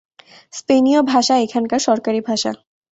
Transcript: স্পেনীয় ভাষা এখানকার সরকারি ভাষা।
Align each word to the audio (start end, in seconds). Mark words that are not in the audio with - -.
স্পেনীয় 0.53 0.99
ভাষা 1.11 1.35
এখানকার 1.37 1.79
সরকারি 1.79 2.19
ভাষা। 2.21 2.51